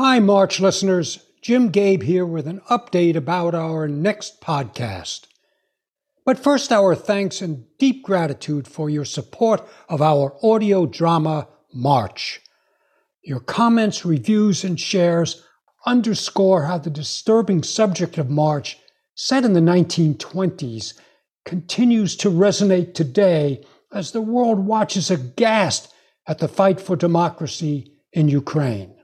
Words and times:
Hi, 0.00 0.20
March 0.20 0.60
listeners. 0.60 1.18
Jim 1.42 1.72
Gabbe 1.72 2.04
here 2.04 2.24
with 2.24 2.46
an 2.46 2.60
update 2.70 3.16
about 3.16 3.52
our 3.52 3.88
next 3.88 4.40
podcast. 4.40 5.26
But 6.24 6.38
first, 6.38 6.70
our 6.70 6.94
thanks 6.94 7.42
and 7.42 7.64
deep 7.80 8.04
gratitude 8.04 8.68
for 8.68 8.88
your 8.88 9.04
support 9.04 9.68
of 9.88 10.00
our 10.00 10.36
audio 10.40 10.86
drama, 10.86 11.48
March. 11.74 12.40
Your 13.24 13.40
comments, 13.40 14.04
reviews, 14.04 14.62
and 14.62 14.78
shares 14.78 15.42
underscore 15.84 16.66
how 16.66 16.78
the 16.78 16.90
disturbing 16.90 17.64
subject 17.64 18.18
of 18.18 18.30
March, 18.30 18.78
set 19.16 19.44
in 19.44 19.52
the 19.52 19.58
1920s, 19.58 20.94
continues 21.44 22.14
to 22.18 22.30
resonate 22.30 22.94
today 22.94 23.64
as 23.92 24.12
the 24.12 24.22
world 24.22 24.60
watches 24.60 25.10
aghast 25.10 25.92
at 26.28 26.38
the 26.38 26.46
fight 26.46 26.80
for 26.80 26.94
democracy 26.94 27.94
in 28.12 28.28
Ukraine. 28.28 28.94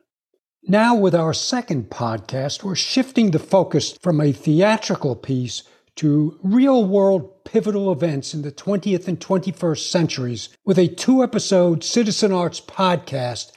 Now, 0.66 0.94
with 0.94 1.14
our 1.14 1.34
second 1.34 1.90
podcast, 1.90 2.62
we're 2.62 2.74
shifting 2.74 3.32
the 3.32 3.38
focus 3.38 3.98
from 4.00 4.18
a 4.18 4.32
theatrical 4.32 5.14
piece 5.14 5.62
to 5.96 6.38
real 6.42 6.86
world 6.86 7.44
pivotal 7.44 7.92
events 7.92 8.32
in 8.32 8.40
the 8.40 8.50
20th 8.50 9.06
and 9.06 9.20
21st 9.20 9.90
centuries 9.90 10.48
with 10.64 10.78
a 10.78 10.88
two 10.88 11.22
episode 11.22 11.84
citizen 11.84 12.32
arts 12.32 12.62
podcast 12.62 13.52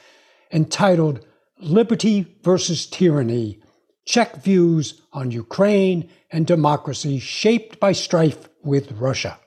entitled 0.52 1.24
Liberty 1.58 2.36
versus 2.42 2.84
Tyranny 2.84 3.62
Czech 4.04 4.42
Views 4.42 5.00
on 5.10 5.30
Ukraine 5.30 6.10
and 6.30 6.46
Democracy 6.46 7.18
Shaped 7.18 7.80
by 7.80 7.92
Strife 7.92 8.50
with 8.62 8.92
Russia. 8.92 9.38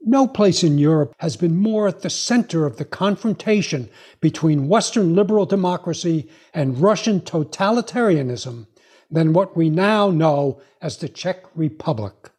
No 0.00 0.28
place 0.28 0.62
in 0.62 0.78
Europe 0.78 1.14
has 1.18 1.36
been 1.36 1.56
more 1.56 1.88
at 1.88 2.02
the 2.02 2.10
center 2.10 2.64
of 2.66 2.76
the 2.76 2.84
confrontation 2.84 3.90
between 4.20 4.68
Western 4.68 5.14
liberal 5.14 5.44
democracy 5.44 6.28
and 6.54 6.80
Russian 6.80 7.20
totalitarianism 7.20 8.66
than 9.10 9.32
what 9.32 9.56
we 9.56 9.70
now 9.70 10.10
know 10.10 10.60
as 10.80 10.98
the 10.98 11.08
Czech 11.08 11.44
Republic. 11.54 12.30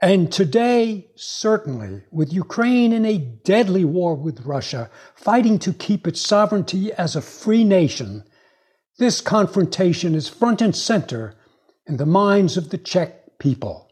And 0.00 0.30
today, 0.30 1.10
certainly, 1.16 2.02
with 2.12 2.32
Ukraine 2.32 2.92
in 2.92 3.04
a 3.04 3.18
deadly 3.18 3.84
war 3.84 4.14
with 4.14 4.46
Russia, 4.46 4.88
fighting 5.16 5.58
to 5.60 5.72
keep 5.72 6.06
its 6.06 6.20
sovereignty 6.20 6.92
as 6.92 7.16
a 7.16 7.20
free 7.20 7.64
nation, 7.64 8.22
this 8.98 9.20
confrontation 9.20 10.14
is 10.14 10.28
front 10.28 10.62
and 10.62 10.74
center 10.74 11.34
in 11.86 11.96
the 11.96 12.06
minds 12.06 12.56
of 12.56 12.70
the 12.70 12.78
Czech 12.78 13.38
people. 13.38 13.87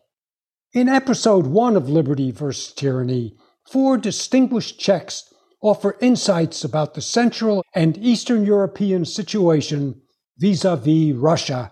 In 0.72 0.88
episode 0.88 1.46
one 1.46 1.76
of 1.76 1.88
Liberty 1.88 2.30
vs. 2.32 2.72
Tyranny, 2.74 3.36
four 3.70 3.96
distinguished 3.96 4.78
Czechs 4.78 5.32
offer 5.62 5.96
insights 6.00 6.64
about 6.64 6.94
the 6.94 7.00
Central 7.00 7.62
and 7.74 7.96
Eastern 7.96 8.44
European 8.44 9.04
situation 9.04 10.02
vis 10.38 10.64
a 10.64 10.76
vis 10.76 11.14
Russia, 11.14 11.70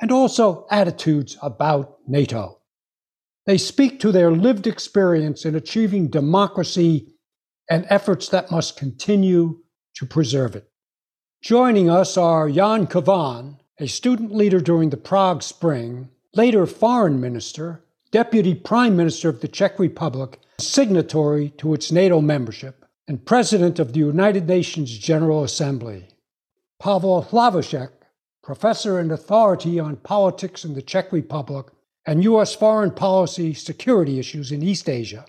and 0.00 0.10
also 0.10 0.66
attitudes 0.70 1.38
about 1.40 1.98
NATO. 2.06 2.60
They 3.46 3.58
speak 3.58 4.00
to 4.00 4.10
their 4.12 4.32
lived 4.32 4.66
experience 4.66 5.44
in 5.44 5.54
achieving 5.54 6.08
democracy 6.08 7.14
and 7.70 7.86
efforts 7.88 8.28
that 8.28 8.50
must 8.50 8.76
continue 8.76 9.60
to 9.94 10.04
preserve 10.04 10.56
it. 10.56 10.68
Joining 11.42 11.88
us 11.88 12.16
are 12.16 12.50
Jan 12.50 12.88
Kavan, 12.88 13.60
a 13.78 13.86
student 13.86 14.34
leader 14.34 14.60
during 14.60 14.90
the 14.90 14.96
Prague 14.96 15.42
Spring, 15.42 16.10
later 16.34 16.66
foreign 16.66 17.20
minister, 17.20 17.84
Deputy 18.12 18.54
Prime 18.54 18.96
Minister 18.96 19.28
of 19.28 19.40
the 19.40 19.48
Czech 19.48 19.80
Republic, 19.80 20.38
signatory 20.60 21.50
to 21.58 21.74
its 21.74 21.90
NATO 21.90 22.20
membership, 22.20 22.84
and 23.08 23.24
President 23.24 23.80
of 23.80 23.92
the 23.92 23.98
United 23.98 24.46
Nations 24.46 24.96
General 24.96 25.42
Assembly. 25.42 26.08
Pavel 26.78 27.26
Hlaváček, 27.30 27.90
professor 28.44 29.00
and 29.00 29.10
authority 29.10 29.80
on 29.80 29.96
politics 29.96 30.64
in 30.64 30.74
the 30.74 30.82
Czech 30.82 31.12
Republic 31.12 31.66
and 32.06 32.22
U.S. 32.22 32.54
foreign 32.54 32.92
policy 32.92 33.52
security 33.52 34.20
issues 34.20 34.52
in 34.52 34.62
East 34.62 34.88
Asia. 34.88 35.24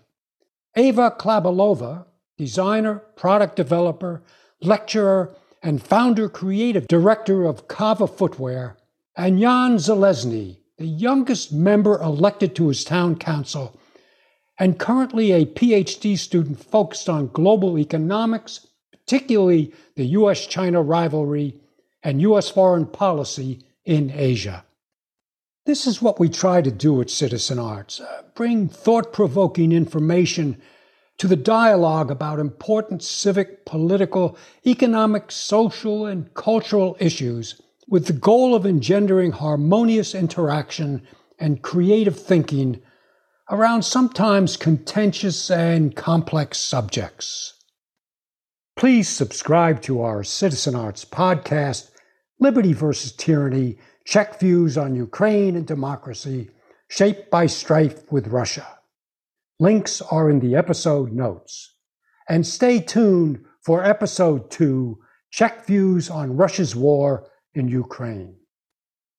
Eva 0.75 1.15
Klabalova, 1.17 2.05
designer, 2.37 2.99
product 3.15 3.55
developer, 3.55 4.21
lecturer, 4.61 5.35
and 5.63 5.81
founder 5.81 6.29
creative 6.29 6.87
director 6.87 7.45
of 7.45 7.67
Kava 7.67 8.05
Footwear, 8.05 8.77
and 9.15 9.39
Jan 9.39 9.77
Zalesny, 9.77 10.57
the 10.77 10.85
youngest 10.85 11.51
member 11.51 11.99
elected 12.01 12.55
to 12.55 12.67
his 12.67 12.83
town 12.83 13.15
council, 13.15 13.79
and 14.59 14.79
currently 14.79 15.31
a 15.31 15.45
PhD 15.45 16.17
student 16.17 16.63
focused 16.63 17.09
on 17.09 17.27
global 17.27 17.79
economics, 17.79 18.67
particularly 18.91 19.73
the 19.95 20.05
US 20.05 20.45
China 20.45 20.81
rivalry 20.81 21.59
and 22.03 22.21
US 22.21 22.49
foreign 22.49 22.85
policy 22.85 23.61
in 23.85 24.11
Asia. 24.11 24.65
This 25.65 25.87
is 25.87 26.01
what 26.01 26.19
we 26.19 26.29
try 26.29 26.61
to 26.61 26.71
do 26.71 27.01
at 27.01 27.09
Citizen 27.09 27.59
Arts 27.59 27.99
uh, 27.99 28.23
bring 28.35 28.69
thought 28.69 29.11
provoking 29.11 29.71
information 29.71 30.61
to 31.17 31.27
the 31.27 31.35
dialogue 31.35 32.11
about 32.11 32.39
important 32.39 33.01
civic, 33.01 33.65
political, 33.65 34.37
economic, 34.65 35.31
social, 35.31 36.05
and 36.05 36.31
cultural 36.35 36.95
issues 36.99 37.59
with 37.87 38.07
the 38.07 38.13
goal 38.13 38.53
of 38.53 38.65
engendering 38.65 39.31
harmonious 39.31 40.13
interaction 40.13 41.07
and 41.39 41.61
creative 41.61 42.19
thinking 42.19 42.81
around 43.49 43.83
sometimes 43.83 44.57
contentious 44.57 45.49
and 45.49 45.95
complex 45.95 46.57
subjects. 46.57 47.53
Please 48.75 49.07
subscribe 49.07 49.81
to 49.81 50.01
our 50.01 50.23
Citizen 50.23 50.75
Arts 50.75 51.05
podcast, 51.05 51.89
Liberty 52.39 52.73
versus 52.73 53.11
Tyranny 53.13 53.77
Czech 54.05 54.39
Views 54.39 54.77
on 54.77 54.95
Ukraine 54.95 55.55
and 55.55 55.65
Democracy, 55.65 56.49
Shaped 56.89 57.29
by 57.29 57.47
Strife 57.47 58.09
with 58.11 58.27
Russia. 58.27 58.67
Links 59.59 60.01
are 60.01 60.29
in 60.29 60.39
the 60.39 60.55
episode 60.55 61.11
notes. 61.11 61.73
And 62.29 62.45
stay 62.45 62.79
tuned 62.79 63.43
for 63.65 63.83
episode 63.83 64.51
two 64.51 64.99
Czech 65.31 65.65
Views 65.65 66.09
on 66.09 66.37
Russia's 66.37 66.75
War 66.75 67.27
in 67.57 67.67
Ukraine. 67.67 68.35